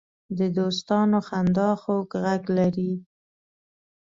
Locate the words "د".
0.37-0.39